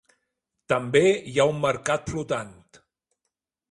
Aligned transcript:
També 0.73 1.03
hi 1.11 1.35
ha 1.43 1.47
un 1.53 1.61
mercat 1.69 2.11
flotant. 2.15 2.53